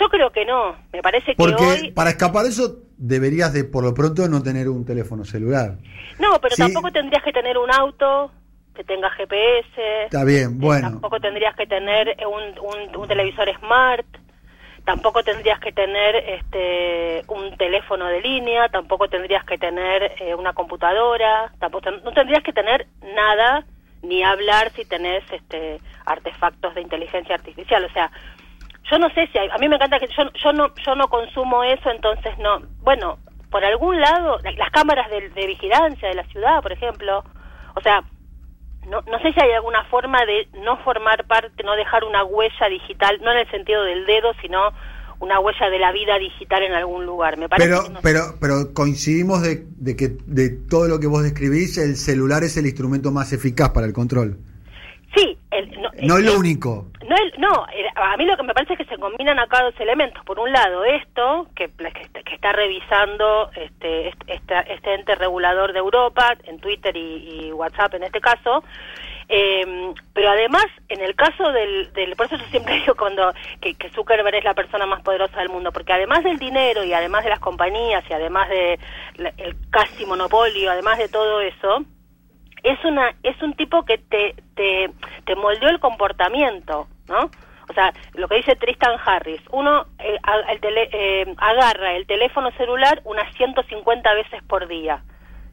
Yo 0.01 0.09
creo 0.09 0.31
que 0.33 0.45
no. 0.45 0.75
Me 0.93 1.03
parece 1.03 1.27
que 1.33 1.37
Porque 1.37 1.63
hoy... 1.65 1.91
para 1.93 2.11
escapar 2.11 2.43
de 2.45 2.49
eso 2.51 2.79
deberías 2.97 3.53
de, 3.53 3.65
por 3.65 3.85
lo 3.85 3.95
pronto, 3.95 4.27
no 4.29 4.43
tener 4.43 4.69
un 4.69 4.85
teléfono 4.85 5.25
celular. 5.25 5.77
No, 6.19 6.41
pero 6.41 6.57
Sí. 6.57 6.63
tampoco 6.63 6.91
tendrías 6.91 7.23
que 7.23 7.33
tener 7.33 7.57
un 7.59 7.71
auto 7.71 8.33
que 8.75 8.83
tenga 8.83 9.09
GPS. 9.11 10.05
Está 10.07 10.25
bien, 10.25 10.51
Eh, 10.51 10.57
bueno. 10.57 10.91
Tampoco 10.91 11.21
tendrías 11.21 11.55
que 11.55 11.67
tener 11.67 12.17
un, 12.27 12.59
un, 12.59 12.97
un 12.97 13.07
televisor 13.09 13.49
smart. 13.61 14.05
Tampoco 14.85 15.23
tendrías 15.23 15.59
que 15.61 15.73
tener 15.73 16.17
este 16.17 17.25
un 17.29 17.57
teléfono 17.57 18.07
de 18.07 18.21
línea. 18.21 18.69
Tampoco 18.69 19.09
tendrías 19.09 19.45
que 19.45 19.57
tener 19.59 20.13
eh, 20.21 20.35
una 20.35 20.53
computadora. 20.53 21.51
Tampoco 21.59 21.91
no 21.91 22.13
tendrías 22.13 22.43
que 22.43 22.53
tener 22.53 22.87
nada 23.15 23.65
ni 24.03 24.23
hablar 24.23 24.71
si 24.73 24.85
tenés 24.85 25.25
este 25.33 25.81
artefactos 26.05 26.75
de 26.75 26.83
inteligencia 26.83 27.35
artificial. 27.35 27.83
O 27.85 27.91
sea, 27.93 28.11
yo 28.91 28.99
no 28.99 29.09
sé 29.15 29.27
si 29.29 29.39
hay- 29.39 29.49
a 29.51 29.57
mí 29.57 29.69
me 29.69 29.77
encanta 29.77 29.99
que 29.99 30.09
yo 30.09 30.25
yo 30.35 30.53
no 30.53 30.75
yo 30.85 30.95
no 30.95 31.09
consumo 31.09 31.65
eso 31.65 31.91
entonces 31.91 32.37
no 32.39 32.61
bueno 32.83 33.17
por 33.51 33.65
algún 33.65 33.99
lado 33.99 34.39
la- 34.43 34.53
las 34.53 34.71
cámaras 34.71 35.09
de, 35.09 35.31
de 35.31 35.47
vigilancia 35.47 36.09
de 36.11 36.15
la 36.17 36.25
ciudad 36.25 36.61
por 36.61 36.73
ejemplo 36.73 37.25
o 37.75 37.81
sea 37.81 38.03
no, 38.89 39.03
no 39.03 39.19
sé 39.21 39.33
si 39.33 39.41
hay 39.41 39.53
alguna 39.53 39.85
forma 39.85 40.25
de 40.27 40.49
no 40.63 40.77
formar 40.85 41.27
parte 41.27 41.63
no 41.65 41.75
dejar 41.77 42.05
una 42.05 42.25
huella 42.25 42.69
digital 42.69 43.19
no 43.23 43.33
en 43.33 43.39
el 43.39 43.51
sentido 43.51 43.83
del 43.85 44.05
dedo 44.07 44.33
sino 44.41 44.61
una 45.21 45.39
huella 45.41 45.71
de 45.71 45.79
la 45.79 45.93
vida 45.93 46.19
digital 46.19 46.63
en 46.65 46.73
algún 46.75 47.07
lugar 47.07 47.37
me 47.39 47.49
parece 47.49 47.69
Pero, 47.69 47.83
que 47.85 47.91
no- 47.91 48.01
pero, 48.03 48.21
pero 48.41 48.75
coincidimos 48.75 49.43
de, 49.43 49.65
de 49.77 49.97
que 49.97 50.09
de 50.27 50.51
todo 50.51 50.89
lo 50.89 50.99
que 51.01 51.07
vos 51.07 51.23
describís, 51.23 51.79
el 51.79 51.97
celular 51.97 52.43
es 52.45 52.57
el 52.57 52.67
instrumento 52.67 53.11
más 53.13 53.33
eficaz 53.33 53.71
para 53.71 53.87
el 53.87 53.93
control. 53.93 54.39
sí 55.17 55.39
el- 55.51 55.71
no, 55.81 55.89
No 56.03 56.19
es 56.19 56.25
lo 56.25 56.33
el- 56.33 56.39
único. 56.39 56.91
No, 57.39 57.67
a 57.97 58.17
mí 58.17 58.25
lo 58.25 58.37
que 58.37 58.43
me 58.43 58.55
parece 58.55 58.75
es 58.75 58.79
que 58.79 58.85
se 58.87 58.99
combinan 58.99 59.39
acá 59.39 59.63
dos 59.63 59.79
elementos. 59.79 60.25
Por 60.25 60.39
un 60.39 60.53
lado, 60.53 60.85
esto, 60.85 61.49
que, 61.55 61.71
está 62.33 62.53
revisando 62.53 63.51
este, 63.55 64.09
este, 64.27 64.73
este 64.73 64.95
ente 64.95 65.15
regulador 65.15 65.73
de 65.73 65.79
Europa, 65.79 66.35
en 66.45 66.59
Twitter 66.59 66.97
y, 66.97 67.47
y 67.49 67.53
WhatsApp 67.53 67.95
en 67.95 68.05
este 68.05 68.21
caso, 68.21 68.65
eh, 69.29 69.93
pero 70.13 70.31
además, 70.31 70.67
en 70.89 71.01
el 71.01 71.15
caso 71.15 71.51
del, 71.53 71.93
del... 71.93 72.15
Por 72.17 72.27
eso 72.27 72.37
yo 72.37 72.45
siempre 72.47 72.75
digo 72.81 72.95
cuando 72.95 73.33
que, 73.61 73.75
que 73.75 73.91
Zuckerberg 73.91 74.37
es 74.37 74.45
la 74.45 74.55
persona 74.55 74.87
más 74.87 75.03
poderosa 75.03 75.39
del 75.39 75.49
mundo, 75.49 75.73
porque 75.73 75.93
además 75.93 76.23
del 76.25 76.39
dinero 76.39 76.85
y 76.85 76.93
además 76.93 77.25
de 77.25 77.31
las 77.31 77.41
compañías 77.41 78.05
y 78.09 78.13
además 78.13 78.49
de 78.49 78.79
la- 79.17 79.33
el 79.39 79.57
casi 79.71 80.05
monopolio, 80.07 80.71
además 80.71 80.99
de 80.99 81.09
todo 81.09 81.41
eso, 81.41 81.85
es 82.63 82.83
una 82.85 83.15
es 83.23 83.41
un 83.43 83.53
tipo 83.55 83.85
que 83.85 83.99
te 83.99 84.35
te, 84.55 84.91
te 85.27 85.37
moldeó 85.37 85.69
el 85.69 85.81
comportamiento, 85.81 86.89
¿no? 87.09 87.31
O 87.69 87.73
sea, 87.73 87.93
lo 88.15 88.29
que 88.29 88.37
dice 88.37 88.57
Tristan 88.57 88.99
Harris, 89.05 89.41
uno 89.51 89.87
eh, 89.99 90.19
a- 90.23 90.53
el 90.53 90.61
tele- 90.61 90.91
eh, 90.93 91.35
agarra 91.39 91.95
el 91.95 92.07
teléfono 92.07 92.51
celular 92.53 93.01
unas 93.05 93.33
150 93.37 94.13
veces 94.15 94.43
por 94.45 94.67
día. 94.69 95.03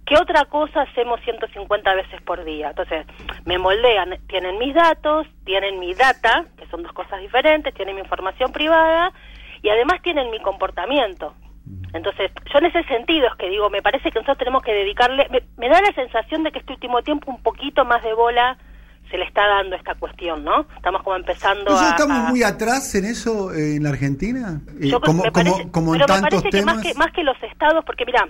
¿Qué 0.06 0.16
otra 0.18 0.44
cosa 0.46 0.82
hacemos 0.82 1.22
150 1.22 1.94
veces 1.96 2.22
por 2.24 2.44
día? 2.44 2.70
Entonces, 2.70 3.06
me 3.46 3.58
moldean, 3.58 4.18
tienen 4.28 4.58
mis 4.58 4.74
datos, 4.74 5.26
tienen 5.46 5.80
mi 5.80 5.94
data, 5.94 6.46
que 6.58 6.66
son 6.68 6.84
dos 6.84 6.92
cosas 6.92 7.22
diferentes, 7.22 7.74
tienen 7.74 7.96
mi 7.96 8.02
información 8.02 8.52
privada 8.52 9.14
y 9.62 9.70
además 9.70 10.02
tienen 10.02 10.30
mi 10.32 10.40
comportamiento. 10.42 11.34
Entonces, 11.94 12.32
yo 12.52 12.60
en 12.60 12.66
ese 12.66 12.84
sentido 12.86 13.28
es 13.28 13.36
que 13.36 13.48
digo, 13.48 13.70
me 13.70 13.82
parece 13.82 14.10
que 14.12 14.20
nosotros 14.20 14.40
tenemos 14.40 14.64
que 14.64 14.74
dedicarle, 14.74 15.28
me, 15.30 15.44
me 15.58 15.70
da 15.70 15.80
la 15.82 15.94
sensación 15.94 16.44
de 16.44 16.52
que 16.52 16.60
este 16.60 16.74
último 16.74 17.02
tiempo 17.04 17.32
un 17.32 17.42
poquito 17.42 17.86
más 17.86 18.02
de 18.04 18.14
bola 18.14 18.58
se 19.12 19.18
le 19.18 19.26
está 19.26 19.46
dando 19.48 19.76
esta 19.76 19.94
cuestión, 19.96 20.44
¿no? 20.44 20.66
Estamos 20.76 21.04
como 21.04 21.16
empezando 21.18 21.66
¿Nosotros 21.66 21.82
a... 21.92 21.96
estamos 21.96 22.18
a- 22.18 22.30
muy 22.30 22.42
atrás 22.44 22.96
en 22.96 23.06
eso 23.06 23.54
eh, 23.54 23.76
en 23.76 23.84
la 23.84 23.90
Argentina? 23.90 24.62
Eh, 24.80 24.88
yo 24.90 25.00
como, 25.02 25.24
me 25.24 25.32
parece- 25.32 25.70
como 25.72 25.94
en 25.94 26.02
pero 26.02 26.16
me 26.16 26.22
parece 26.22 26.44
que 26.44 26.50
temas. 26.50 26.76
más 26.78 26.84
que 26.86 26.94
más 26.96 27.12
que 27.12 27.24
los 27.24 27.44
estados 27.44 27.84
porque 27.86 28.06
mira 28.06 28.28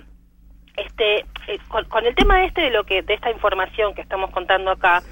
este 0.76 1.20
eh, 1.20 1.58
con, 1.68 1.84
con 1.86 2.04
el 2.06 2.14
tema 2.14 2.44
este 2.44 2.62
de 2.62 2.70
lo 2.70 2.84
que 2.84 3.02
de 3.02 3.14
esta 3.14 3.30
información 3.30 3.94
que 3.94 4.00
estamos 4.02 4.30
contando 4.30 4.70
acá 4.72 5.02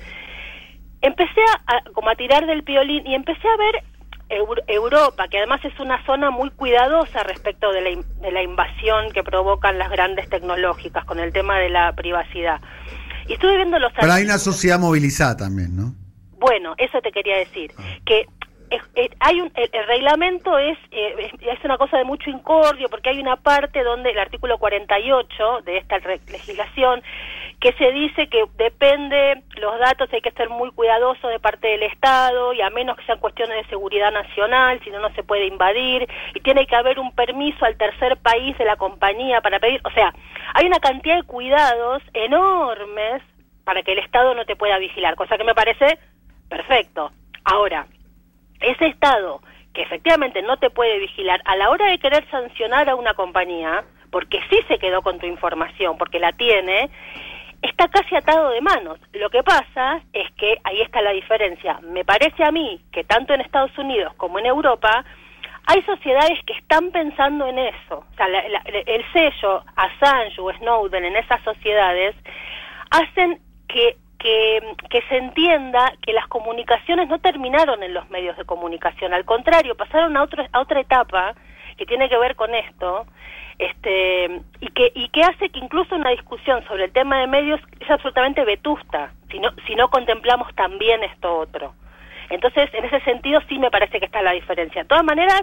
empecé 1.03 1.41
a, 1.67 1.77
a- 1.77 1.83
como 1.93 2.11
a 2.11 2.15
tirar 2.17 2.47
del 2.47 2.63
piolín 2.63 3.07
y 3.07 3.15
empecé 3.15 3.47
a 3.49 3.57
ver 3.57 3.85
Eur- 4.29 4.63
Europa 4.69 5.29
que 5.29 5.39
además 5.39 5.65
es 5.65 5.79
una 5.81 6.05
zona 6.05 6.31
muy 6.31 6.51
cuidadosa 6.51 7.23
respecto 7.25 7.73
de 7.73 7.81
la, 7.81 8.03
de 8.21 8.33
la 8.33 8.43
invasión 8.43 9.11
que 9.13 9.23
provocan 9.25 9.79
las 9.79 9.91
grandes 9.91 10.29
tecnológicas 10.29 11.05
con 11.05 11.19
el 11.19 11.33
tema 11.33 11.59
de 11.59 11.69
la 11.69 11.93
privacidad 11.95 12.61
y 13.31 13.35
estuve 13.35 13.57
viendo 13.57 13.79
los 13.79 13.93
Pero 13.93 14.13
hay 14.13 14.25
una 14.25 14.39
sociedad 14.39 14.79
movilizada 14.79 15.37
también, 15.37 15.77
¿no? 15.77 15.95
bueno, 16.39 16.75
eso 16.79 17.01
te 17.03 17.13
quería 17.13 17.37
decir, 17.37 17.71
que 18.07 18.27
es- 18.71 18.83
es- 18.95 19.11
hay 19.21 19.41
un, 19.41 19.53
el, 19.55 19.69
el 19.73 19.87
reglamento 19.87 20.57
es, 20.59 20.79
eh, 20.91 21.15
es 21.19 21.33
es 21.59 21.65
una 21.65 21.77
cosa 21.77 21.99
de 21.99 22.05
mucho 22.05 22.31
incordio 22.31 22.89
porque 22.89 23.11
hay 23.11 23.21
una 23.21 23.37
parte 23.37 23.83
donde 23.83 24.11
el 24.11 24.19
artículo 24.19 24.57
48 24.59 25.61
de 25.67 25.79
esta 25.79 25.99
re- 25.99 26.21
legislación 26.31 27.03
que 27.61 27.73
se 27.75 27.93
dice 27.93 28.29
que 28.29 28.47
depende 28.57 29.43
los 29.57 29.79
datos 29.79 30.09
hay 30.13 30.23
que 30.23 30.31
ser 30.31 30.49
muy 30.49 30.71
cuidadoso 30.71 31.29
de 31.29 31.39
parte 31.39 31.69
del 31.69 31.83
Estado 31.83 32.55
y 32.55 32.63
a 32.63 32.71
menos 32.71 32.97
que 32.97 33.05
sean 33.05 33.19
cuestiones 33.19 33.57
de 33.59 33.69
seguridad 33.69 34.11
nacional, 34.11 34.81
si 34.83 34.91
no 34.91 34.99
no 34.99 35.13
se 35.15 35.23
puede 35.23 35.47
invadir 35.47 36.09
y 36.35 36.41
tiene 36.41 36.67
que 36.67 36.77
haber 36.77 36.99
un 36.99 37.15
permiso 37.15 37.67
al 37.67 37.77
tercer 37.77 38.17
país 38.17 38.57
de 38.57 38.65
la 38.65 38.77
compañía 38.77 39.43
para 39.43 39.61
pedir, 39.61 39.81
o 39.85 39.91
sea, 39.91 40.15
hay 40.55 40.67
una 40.67 40.81
cantidad 40.81 41.17
de 41.17 41.23
cuidados 41.25 42.03
enormes 42.15 43.23
para 43.65 43.83
que 43.83 43.93
el 43.93 43.99
Estado 43.99 44.35
no 44.35 44.47
te 44.47 44.57
pueda 44.57 44.79
vigilar, 44.79 45.15
cosa 45.15 45.37
que 45.37 45.45
me 45.45 45.55
parece 45.55 45.99
perfecto. 46.49 47.13
Ahora, 47.45 47.87
ese 48.61 48.87
Estado 48.87 49.43
que 49.75 49.83
efectivamente 49.83 50.43
no 50.43 50.57
te 50.57 50.71
puede 50.71 50.99
vigilar 50.99 51.41
a 51.45 51.57
la 51.57 51.71
hora 51.71 51.87
de 51.87 51.99
querer 51.99 52.29
sancionar 52.31 52.89
a 52.89 52.97
una 52.97 53.15
compañía, 53.15 53.85
porque 54.11 54.41
sí 54.51 54.59
se 54.67 54.79
quedó 54.79 55.03
con 55.03 55.19
tu 55.19 55.27
información, 55.27 55.97
porque 55.97 56.19
la 56.19 56.33
tiene, 56.33 56.91
está 57.63 57.89
casi 57.89 58.15
atado 58.17 58.51
de 58.51 58.61
manos. 58.61 58.99
Lo 59.13 59.31
que 59.31 59.43
pasa 59.43 60.01
es 60.13 60.31
que 60.33 60.59
ahí 60.65 60.81
está 60.81 61.01
la 61.03 61.11
diferencia. 61.13 61.79
Me 61.83 62.05
parece 62.05 62.45
a 62.45 62.51
mí 62.51 62.81
que 62.93 63.05
tanto 63.05 63.35
en 63.35 63.41
Estados 63.43 63.77
Unidos 63.79 64.15
como 64.17 64.39
en 64.39 64.47
Europa 64.47 65.05
hay 65.67 65.83
sociedades 65.83 66.39
que 66.47 66.55
están 66.55 66.91
pensando 66.91 67.47
en 67.47 67.59
eso. 67.59 67.99
O 68.11 68.15
sea, 68.17 68.29
la- 68.29 68.63
el 68.87 69.05
sello 69.13 69.63
Assange 69.77 70.41
o 70.41 70.53
Snowden 70.55 71.05
en 71.05 71.17
esas 71.17 71.43
sociedades 71.43 72.17
hacen 72.91 73.41
que, 73.69 73.97
que, 74.19 74.61
que 74.89 75.03
se 75.03 75.17
entienda 75.19 75.93
que 76.03 76.13
las 76.13 76.27
comunicaciones 76.29 77.09
no 77.09 77.19
terminaron 77.21 77.83
en 77.83 77.95
los 77.95 78.09
medios 78.11 78.37
de 78.37 78.45
comunicación, 78.45 79.15
al 79.15 79.25
contrario, 79.25 79.77
pasaron 79.77 80.17
a, 80.17 80.23
otro, 80.23 80.45
a 80.53 80.61
otra 80.61 80.81
etapa 80.81 81.35
que 81.77 81.87
tiene 81.87 82.09
que 82.09 82.19
ver 82.19 82.35
con 82.37 82.55
esto, 82.55 83.07
este, 83.61 84.41
y 84.61 84.69
que, 84.69 84.91
y 84.95 85.09
que 85.11 85.23
hace 85.23 85.51
que 85.51 85.59
incluso 85.59 85.95
una 85.95 86.11
discusión 86.11 86.65
sobre 86.67 86.87
el 86.87 86.93
tema 86.93 87.19
de 87.21 87.27
medios 87.27 87.61
es 87.79 87.91
absolutamente 87.91 88.43
vetusta, 88.45 89.13
si 89.31 89.39
no, 89.39 89.51
si 89.67 89.75
no 89.75 89.91
contemplamos 89.91 90.55
también 90.55 91.05
esto 91.05 91.37
otro. 91.37 91.75
Entonces, 92.31 92.73
en 92.73 92.87
ese 92.87 93.01
sentido 93.01 93.39
sí 93.51 93.59
me 93.59 93.71
parece 93.71 93.99
que 93.99 94.07
está 94.07 94.23
la 94.23 94.33
diferencia. 94.33 94.83
De 94.83 94.89
todas 94.89 95.05
maneras, 95.05 95.43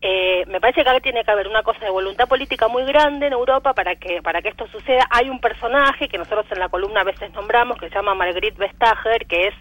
eh, 0.00 0.44
me 0.48 0.60
parece 0.60 0.82
que 0.82 0.90
acá 0.90 0.98
tiene 0.98 1.22
que 1.22 1.30
haber 1.30 1.46
una 1.46 1.62
cosa 1.62 1.84
de 1.84 1.90
voluntad 1.90 2.26
política 2.26 2.66
muy 2.66 2.82
grande 2.84 3.28
en 3.28 3.32
Europa 3.32 3.74
para 3.74 3.94
que 3.94 4.22
para 4.22 4.42
que 4.42 4.48
esto 4.48 4.66
suceda. 4.66 5.06
Hay 5.10 5.30
un 5.30 5.40
personaje 5.40 6.08
que 6.08 6.18
nosotros 6.18 6.46
en 6.50 6.58
la 6.58 6.68
columna 6.68 7.02
a 7.02 7.04
veces 7.04 7.32
nombramos 7.32 7.78
que 7.78 7.90
se 7.90 7.94
llama 7.94 8.14
Margrethe 8.14 8.58
Vestager, 8.58 9.26
que 9.26 9.48
es 9.48 9.54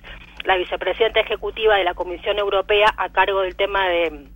la 0.45 0.55
vicepresidenta 0.55 1.19
ejecutiva 1.19 1.75
de 1.75 1.83
la 1.83 1.93
Comisión 1.93 2.39
Europea 2.39 2.87
a 2.97 3.09
cargo 3.09 3.41
del 3.41 3.55
tema 3.55 3.87
de 3.89 4.27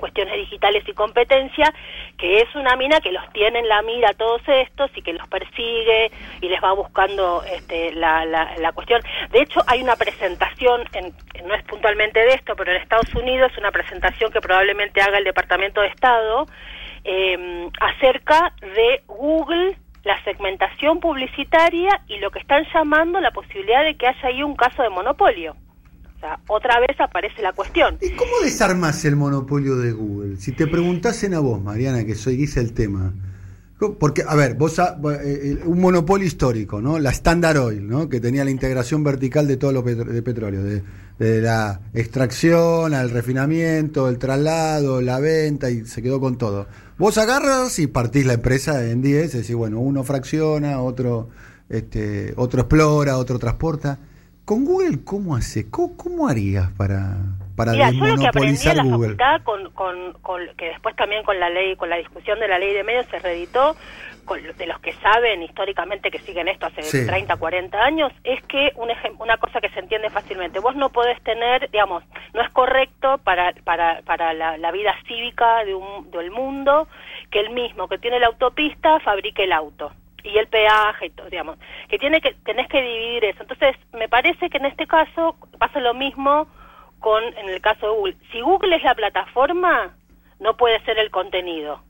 cuestiones 0.00 0.34
digitales 0.34 0.82
y 0.88 0.92
competencia, 0.92 1.72
que 2.18 2.38
es 2.38 2.54
una 2.56 2.74
mina 2.74 3.00
que 3.00 3.12
los 3.12 3.22
tiene 3.32 3.60
en 3.60 3.68
la 3.68 3.82
mira 3.82 4.12
todos 4.14 4.42
estos 4.48 4.90
y 4.96 5.02
que 5.02 5.12
los 5.12 5.28
persigue 5.28 6.10
y 6.40 6.48
les 6.48 6.60
va 6.62 6.72
buscando 6.72 7.44
este, 7.44 7.92
la, 7.92 8.24
la, 8.24 8.56
la 8.58 8.72
cuestión. 8.72 9.00
De 9.30 9.42
hecho, 9.42 9.60
hay 9.66 9.82
una 9.82 9.96
presentación, 9.96 10.82
en, 10.94 11.14
no 11.46 11.54
es 11.54 11.62
puntualmente 11.64 12.20
de 12.20 12.34
esto, 12.34 12.56
pero 12.56 12.72
en 12.72 12.80
Estados 12.82 13.14
Unidos, 13.14 13.52
una 13.58 13.70
presentación 13.70 14.32
que 14.32 14.40
probablemente 14.40 15.00
haga 15.00 15.18
el 15.18 15.24
Departamento 15.24 15.80
de 15.80 15.88
Estado 15.88 16.46
eh, 17.04 17.68
acerca 17.80 18.52
de 18.60 19.02
Google, 19.06 19.76
la 20.04 20.22
segmentación 20.24 20.98
publicitaria 20.98 22.00
y 22.08 22.18
lo 22.18 22.30
que 22.30 22.38
están 22.38 22.66
llamando 22.72 23.20
la 23.20 23.30
posibilidad 23.30 23.84
de 23.84 23.96
que 23.96 24.06
haya 24.06 24.28
ahí 24.28 24.42
un 24.42 24.56
caso 24.56 24.82
de 24.82 24.88
monopolio. 24.88 25.54
Otra 26.48 26.78
vez 26.80 26.98
aparece 27.00 27.40
la 27.42 27.52
cuestión. 27.52 27.96
¿Y 28.00 28.10
cómo 28.10 28.32
desarmas 28.42 29.04
el 29.04 29.16
monopolio 29.16 29.76
de 29.76 29.92
Google? 29.92 30.36
Si 30.36 30.52
te 30.52 30.66
preguntasen 30.66 31.34
a 31.34 31.40
vos, 31.40 31.62
Mariana, 31.62 32.04
que 32.04 32.14
soy 32.14 32.36
guisa 32.36 32.60
el 32.60 32.72
tema. 32.72 33.12
Porque, 33.98 34.22
a 34.28 34.34
ver, 34.34 34.56
vos, 34.56 34.74
sa- 34.74 34.98
eh, 35.24 35.40
eh, 35.58 35.58
un 35.64 35.80
monopolio 35.80 36.26
histórico, 36.26 36.82
¿no? 36.82 36.98
La 36.98 37.08
Standard 37.10 37.56
Oil, 37.56 37.88
¿no? 37.88 38.10
Que 38.10 38.20
tenía 38.20 38.44
la 38.44 38.50
integración 38.50 39.02
vertical 39.02 39.48
de 39.48 39.56
todo 39.56 39.72
lo 39.72 39.80
de 39.82 40.22
petróleo, 40.22 40.62
de, 40.62 40.82
de 41.18 41.40
la 41.40 41.80
extracción 41.94 42.92
al 42.92 43.08
refinamiento, 43.08 44.10
el 44.10 44.18
traslado, 44.18 45.00
la 45.00 45.18
venta, 45.18 45.70
y 45.70 45.86
se 45.86 46.02
quedó 46.02 46.20
con 46.20 46.36
todo. 46.36 46.66
Vos 46.98 47.16
agarras 47.16 47.78
y 47.78 47.86
partís 47.86 48.26
la 48.26 48.34
empresa 48.34 48.84
en 48.84 49.00
10, 49.00 49.24
es 49.24 49.32
decir, 49.32 49.56
bueno, 49.56 49.80
uno 49.80 50.04
fracciona, 50.04 50.82
otro, 50.82 51.30
este, 51.70 52.34
otro 52.36 52.60
explora, 52.60 53.16
otro 53.16 53.38
transporta. 53.38 53.98
Con 54.50 54.64
Google, 54.64 55.04
¿cómo 55.04 55.36
hace? 55.36 55.70
¿Cómo, 55.70 55.96
cómo 55.96 56.26
harías 56.26 56.72
para, 56.72 57.18
para 57.54 57.70
Mira, 57.70 57.92
yo 57.92 58.04
lo 58.04 58.16
que 58.16 58.26
aprendí 58.26 58.68
en 58.68 58.76
la 58.78 58.82
Google? 58.82 59.14
facultad, 59.14 59.42
con, 59.44 59.70
con, 59.70 60.12
con- 60.14 60.56
que 60.56 60.70
después 60.70 60.96
también 60.96 61.22
con 61.22 61.38
la 61.38 61.48
ley, 61.48 61.76
con 61.76 61.88
la 61.88 61.94
discusión 61.98 62.40
de 62.40 62.48
la 62.48 62.58
ley 62.58 62.74
de 62.74 62.82
medios 62.82 63.06
se 63.12 63.20
reeditó, 63.20 63.76
con, 64.24 64.40
de 64.42 64.66
los 64.66 64.80
que 64.80 64.92
saben 64.94 65.44
históricamente 65.44 66.10
que 66.10 66.18
siguen 66.18 66.48
esto 66.48 66.66
hace 66.66 66.82
Sí. 66.82 67.06
30, 67.06 67.36
40 67.36 67.78
años, 67.78 68.10
es 68.24 68.42
que 68.46 68.72
un 68.74 68.88
una 69.20 69.36
cosa 69.36 69.60
que 69.60 69.68
se 69.68 69.78
entiende 69.78 70.10
fácilmente, 70.10 70.58
vos 70.58 70.74
no 70.74 70.88
podés 70.90 71.22
tener, 71.22 71.70
digamos, 71.70 72.02
no 72.34 72.42
es 72.42 72.50
correcto 72.50 73.18
para, 73.18 73.52
para, 73.62 74.02
para 74.02 74.34
la, 74.34 74.58
la 74.58 74.72
vida 74.72 74.96
cívica 75.06 75.64
de 75.64 75.76
un, 75.76 76.10
del 76.10 76.32
mundo 76.32 76.88
que 77.30 77.38
el 77.38 77.50
mismo 77.50 77.86
que 77.86 77.98
tiene 77.98 78.18
la 78.18 78.26
autopista 78.26 78.98
fabrique 78.98 79.44
el 79.44 79.52
auto 79.52 79.92
y 80.24 80.36
el 80.38 80.46
peaje 80.48 81.06
y 81.06 81.10
todo, 81.10 81.28
digamos, 81.30 81.58
que 81.88 81.98
tiene 81.98 82.20
que 82.20 82.34
tenés 82.44 82.68
que 82.68 82.82
dividir 82.82 83.24
eso. 83.24 83.42
Entonces, 83.42 83.76
me 83.92 84.08
parece 84.08 84.48
que 84.50 84.58
en 84.58 84.66
este 84.66 84.86
caso 84.86 85.36
pasa 85.58 85.80
lo 85.80 85.94
mismo 85.94 86.46
con 86.98 87.22
en 87.38 87.48
el 87.48 87.60
caso 87.60 87.86
de 87.86 87.92
Google. 87.96 88.16
Si 88.32 88.40
Google 88.40 88.76
es 88.76 88.82
la 88.82 88.94
plataforma, 88.94 89.94
no 90.38 90.56
puede 90.56 90.80
ser 90.84 90.98
el 90.98 91.10
contenido. 91.10 91.82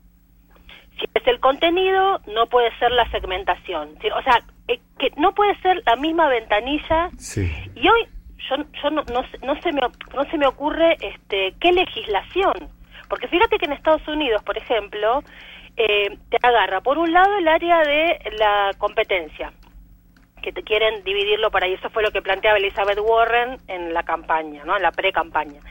Si 0.99 1.05
es 1.13 1.27
el 1.27 1.39
contenido, 1.39 2.19
no 2.27 2.47
puede 2.47 2.69
ser 2.77 2.91
la 2.91 3.09
segmentación. 3.11 3.95
O 4.15 4.21
sea, 4.23 4.41
eh, 4.67 4.79
que 4.99 5.11
no 5.17 5.33
puede 5.33 5.55
ser 5.61 5.81
la 5.85 5.95
misma 5.95 6.27
ventanilla 6.27 7.09
Sí. 7.17 7.51
y 7.75 7.87
hoy 7.87 8.07
yo, 8.49 8.55
yo 8.83 8.89
no, 8.89 9.03
no, 9.11 9.23
se- 9.29 9.37
no 9.45 9.59
se 9.61 9.71
me, 9.71 9.81
no 10.15 10.23
se 10.29 10.37
me 10.37 10.47
ocurre 10.47 10.97
este, 11.01 11.53
qué 11.59 11.71
legislación. 11.71 12.53
Porque 13.09 13.27
fíjate 13.27 13.57
que 13.57 13.65
en 13.65 13.73
Estados 13.73 14.07
Unidos, 14.07 14.41
por 14.43 14.57
ejemplo, 14.57 15.23
eh, 15.77 16.17
te 16.29 16.37
agarra 16.41 16.81
por 16.81 16.97
un 16.97 17.11
lado 17.13 17.37
el 17.37 17.47
área 17.47 17.79
de 17.79 18.19
la 18.37 18.71
competencia, 18.77 19.53
que 20.41 20.51
te 20.51 20.63
quieren 20.63 21.03
dividirlo 21.03 21.51
para 21.51 21.65
ahí. 21.65 21.73
Eso 21.73 21.89
fue 21.89 22.03
lo 22.03 22.11
que 22.11 22.21
planteaba 22.21 22.57
Elizabeth 22.57 22.99
Warren 22.99 23.57
en 23.67 23.93
la 23.93 24.03
campaña, 24.03 24.63
¿no? 24.65 24.75
en 24.75 24.83
la 24.83 24.91
pre-campaña. 24.91 25.61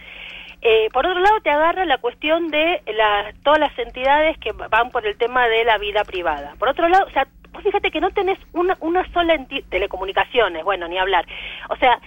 Eh, 0.63 0.89
por 0.93 1.07
otro 1.07 1.21
lado, 1.21 1.41
te 1.41 1.51
agarra 1.51 1.85
la 1.87 1.99
cuestión 1.99 2.49
de 2.49 2.83
las 2.95 3.35
todas 3.43 3.59
las 3.59 3.79
entidades 3.79 4.37
que 4.39 4.53
van 4.53 4.91
por 4.91 5.07
el 5.07 5.17
tema 5.17 5.49
de 5.49 5.65
la 5.65 5.79
vida 5.79 6.05
privada. 6.05 6.55
Por 6.59 6.69
otro 6.69 6.87
lado, 6.89 7.07
o 7.07 7.11
sea, 7.11 7.27
vos 7.51 7.63
fíjate 7.63 7.91
que 7.91 8.01
no 8.01 8.11
tenés 8.11 8.39
una, 8.53 8.77
una 8.81 9.11
sola 9.13 9.35
entidad, 9.35 9.67
telecomunicaciones, 9.71 10.63
bueno, 10.63 10.87
ni 10.87 10.99
hablar. 10.99 11.27
O 11.71 11.77
sea, 11.77 11.99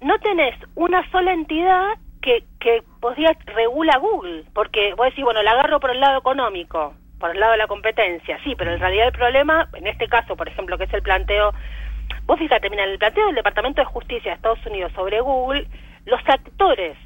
no 0.00 0.18
tenés 0.18 0.54
una 0.76 1.08
sola 1.10 1.32
entidad 1.32 1.98
que, 2.22 2.44
que 2.58 2.82
vos 3.00 3.16
digas 3.16 3.36
regula 3.44 3.98
Google, 3.98 4.44
porque 4.54 4.94
vos 4.94 5.06
decís, 5.06 5.24
bueno, 5.24 5.42
la 5.42 5.52
agarro 5.52 5.78
por 5.78 5.90
el 5.90 6.00
lado 6.00 6.18
económico, 6.18 6.94
por 7.20 7.30
el 7.30 7.38
lado 7.38 7.52
de 7.52 7.58
la 7.58 7.68
competencia, 7.68 8.38
sí, 8.42 8.54
pero 8.56 8.72
en 8.72 8.80
realidad 8.80 9.06
el 9.06 9.12
problema, 9.12 9.68
en 9.74 9.86
este 9.86 10.08
caso, 10.08 10.34
por 10.34 10.48
ejemplo, 10.48 10.76
que 10.76 10.84
es 10.84 10.94
el 10.94 11.02
planteo 11.02 11.52
vos 12.26 12.38
fíjate, 12.38 12.70
mira, 12.70 12.84
en 12.84 12.90
el 12.90 12.98
planteo 12.98 13.26
del 13.26 13.34
Departamento 13.34 13.80
de 13.80 13.86
Justicia 13.86 14.30
de 14.30 14.36
Estados 14.36 14.64
Unidos 14.66 14.92
sobre 14.94 15.20
Google, 15.20 15.66
los 16.06 16.20
actores 16.26 16.96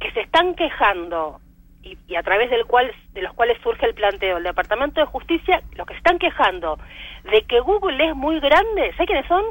que 0.00 0.10
se 0.12 0.20
están 0.20 0.54
quejando 0.54 1.40
y, 1.82 1.96
y 2.08 2.16
a 2.16 2.22
través 2.22 2.50
del 2.50 2.66
cual, 2.66 2.92
de 3.12 3.22
los 3.22 3.32
cuales 3.34 3.58
surge 3.62 3.86
el 3.86 3.94
planteo 3.94 4.34
del 4.34 4.44
Departamento 4.44 5.00
de 5.00 5.06
Justicia, 5.06 5.62
los 5.76 5.86
que 5.86 5.94
se 5.94 5.98
están 5.98 6.18
quejando 6.18 6.78
de 7.30 7.42
que 7.42 7.60
Google 7.60 8.08
es 8.08 8.16
muy 8.16 8.40
grande, 8.40 8.92
¿sabes 8.92 9.06
quiénes 9.06 9.26
son? 9.26 9.44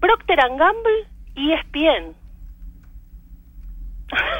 Procter 0.00 0.40
and 0.40 0.58
Gamble 0.58 1.06
y 1.34 1.52
ESPN. 1.52 2.14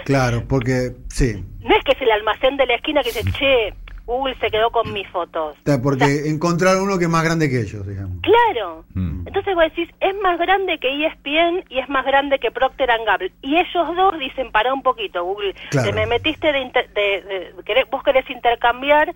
Claro, 0.04 0.44
porque 0.48 0.92
sí. 1.08 1.44
No 1.60 1.76
es 1.76 1.84
que 1.84 1.92
es 1.92 2.00
el 2.00 2.10
almacén 2.10 2.56
de 2.56 2.66
la 2.66 2.76
esquina 2.76 3.02
que 3.02 3.12
dice, 3.12 3.30
che, 3.38 3.74
Google 4.06 4.36
se 4.40 4.50
quedó 4.50 4.70
con 4.70 4.92
mis 4.92 5.06
fotos. 5.08 5.56
Porque 5.82 6.28
encontrar 6.30 6.76
uno 6.80 6.96
que 6.96 7.04
es 7.04 7.10
más 7.10 7.24
grande 7.24 7.50
que 7.50 7.60
ellos, 7.60 7.84
digamos. 7.86 8.18
Claro. 8.22 8.84
Mm. 8.94 9.26
Entonces 9.26 9.54
vos 9.54 9.64
decís, 9.64 9.88
es 10.00 10.14
más 10.22 10.38
grande 10.38 10.78
que 10.78 10.88
ESPN 11.06 11.64
y 11.68 11.80
es 11.80 11.88
más 11.88 12.04
grande 12.06 12.38
que 12.38 12.50
Procter 12.52 12.90
and 12.92 13.04
Gamble. 13.04 13.32
Y 13.42 13.56
ellos 13.56 13.96
dos 13.96 14.16
dicen, 14.18 14.52
para 14.52 14.72
un 14.72 14.82
poquito, 14.82 15.24
Google, 15.24 15.54
Claro. 15.70 15.88
te 15.88 15.92
me 15.92 16.06
metiste 16.06 16.52
de, 16.52 16.60
inter- 16.60 16.88
de- 16.94 17.22
de- 17.22 17.52
querés- 17.64 17.90
vos 17.90 18.02
querés 18.04 18.28
intercambiar 18.30 19.12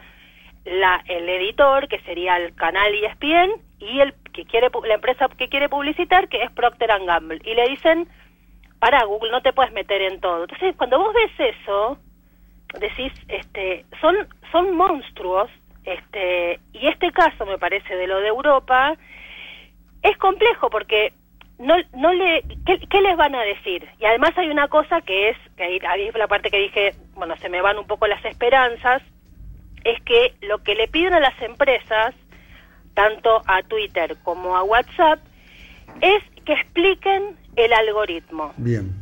la, 0.64 1.02
el 1.06 1.28
editor, 1.28 1.88
que 1.88 2.00
sería 2.00 2.36
el 2.36 2.54
canal 2.54 2.92
ESPN, 2.94 3.50
y 3.78 4.00
el 4.00 4.12
que 4.32 4.44
quiere 4.44 4.70
pu- 4.70 4.84
la 4.86 4.94
empresa 4.94 5.28
que 5.38 5.48
quiere 5.48 5.68
publicitar, 5.68 6.28
que 6.28 6.42
es 6.42 6.50
Procter 6.50 6.90
and 6.90 7.06
Gamble. 7.06 7.40
Y 7.44 7.54
le 7.54 7.68
dicen, 7.68 8.08
para 8.78 9.04
Google, 9.04 9.30
no 9.30 9.40
te 9.40 9.52
puedes 9.52 9.72
meter 9.72 10.02
en 10.02 10.20
todo. 10.20 10.42
Entonces, 10.42 10.74
cuando 10.76 10.98
vos 10.98 11.14
ves 11.14 11.54
eso, 11.62 11.96
decís, 12.78 13.12
este, 13.28 13.84
son, 14.00 14.16
son 14.52 14.76
monstruos, 14.76 15.50
este, 15.84 16.60
y 16.72 16.86
este 16.86 17.10
caso 17.10 17.46
me 17.46 17.58
parece 17.58 17.96
de 17.96 18.06
lo 18.06 18.20
de 18.20 18.28
Europa 18.28 18.96
es 20.02 20.16
complejo 20.18 20.70
porque 20.70 21.12
no, 21.58 21.74
no 21.94 22.12
le, 22.12 22.42
¿qué, 22.64 23.00
les 23.00 23.16
van 23.16 23.34
a 23.34 23.42
decir? 23.42 23.86
Y 23.98 24.04
además 24.06 24.32
hay 24.36 24.48
una 24.48 24.68
cosa 24.68 25.00
que 25.02 25.30
es, 25.30 25.36
que 25.56 25.64
ahí, 25.64 25.78
ahí 25.86 26.08
es 26.08 26.14
la 26.14 26.26
parte 26.26 26.50
que 26.50 26.58
dije, 26.58 26.94
bueno, 27.14 27.36
se 27.36 27.48
me 27.48 27.60
van 27.60 27.78
un 27.78 27.86
poco 27.86 28.06
las 28.06 28.24
esperanzas, 28.24 29.02
es 29.84 30.00
que 30.02 30.34
lo 30.40 30.62
que 30.62 30.74
le 30.74 30.88
piden 30.88 31.14
a 31.14 31.20
las 31.20 31.40
empresas, 31.42 32.14
tanto 32.94 33.42
a 33.46 33.62
Twitter 33.62 34.16
como 34.22 34.56
a 34.56 34.62
WhatsApp, 34.62 35.20
es 36.00 36.22
que 36.44 36.52
expliquen 36.54 37.36
el 37.56 37.72
algoritmo. 37.72 38.54
Bien. 38.56 38.99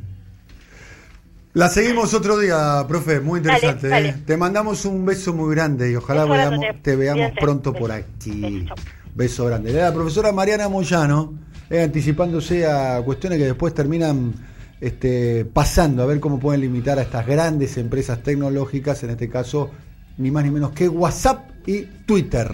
La 1.59 1.69
seguimos 1.69 2.15
otro 2.15 2.38
día, 2.38 2.85
profe, 2.87 3.19
muy 3.19 3.38
interesante. 3.38 3.88
Dale, 3.88 4.09
¿eh? 4.11 4.15
Te 4.25 4.37
mandamos 4.37 4.85
un 4.85 5.05
beso 5.05 5.35
muy 5.35 5.53
grande 5.57 5.91
y 5.91 5.97
ojalá 5.97 6.25
veamos- 6.25 6.65
te 6.83 6.95
veamos 6.95 7.33
pronto 7.41 7.73
por 7.73 7.91
aquí. 7.91 8.65
Beso 9.12 9.47
grande. 9.47 9.73
La 9.73 9.93
profesora 9.93 10.31
Mariana 10.31 10.69
Moyano, 10.69 11.35
eh, 11.69 11.83
anticipándose 11.83 12.65
a 12.65 13.03
cuestiones 13.05 13.41
que 13.41 13.47
después 13.47 13.75
terminan 13.75 14.35
este, 14.81 15.45
pasando, 15.47 16.05
a 16.05 16.07
ver 16.07 16.21
cómo 16.21 16.38
pueden 16.38 16.61
limitar 16.61 16.97
a 17.00 17.03
estas 17.03 17.27
grandes 17.27 17.77
empresas 17.77 18.23
tecnológicas, 18.23 19.03
en 19.03 19.11
este 19.11 19.29
caso, 19.29 19.73
ni 20.17 20.31
más 20.31 20.45
ni 20.45 20.53
menos 20.53 20.71
que 20.71 20.88
WhatsApp 20.88 21.50
y 21.67 21.83
Twitter. 22.07 22.53